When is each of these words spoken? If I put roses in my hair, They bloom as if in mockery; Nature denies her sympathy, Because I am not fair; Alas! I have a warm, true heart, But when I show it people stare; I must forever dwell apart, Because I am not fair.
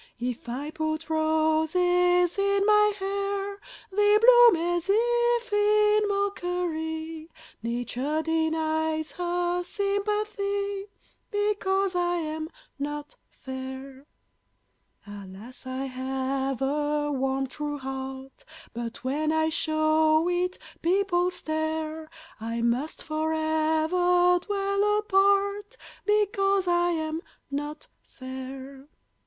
If 0.19 0.49
I 0.49 0.71
put 0.71 1.11
roses 1.11 2.35
in 2.39 2.65
my 2.65 2.93
hair, 2.97 3.59
They 3.91 4.17
bloom 4.17 4.55
as 4.55 4.89
if 4.91 5.53
in 5.53 6.07
mockery; 6.09 7.29
Nature 7.61 8.23
denies 8.23 9.11
her 9.11 9.61
sympathy, 9.61 10.87
Because 11.29 11.93
I 11.93 12.15
am 12.15 12.49
not 12.79 13.15
fair; 13.29 14.07
Alas! 15.05 15.67
I 15.67 15.85
have 15.85 16.63
a 16.63 17.11
warm, 17.11 17.45
true 17.45 17.77
heart, 17.77 18.43
But 18.73 19.03
when 19.03 19.31
I 19.31 19.49
show 19.49 20.27
it 20.27 20.57
people 20.81 21.29
stare; 21.29 22.09
I 22.39 22.63
must 22.63 23.03
forever 23.03 24.39
dwell 24.41 24.97
apart, 24.97 25.77
Because 26.07 26.67
I 26.67 26.89
am 26.89 27.21
not 27.51 27.87
fair. 28.01 28.87